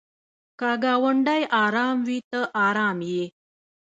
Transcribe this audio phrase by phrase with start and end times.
[0.59, 3.23] که ګاونډی ارام وي ته ارام یې.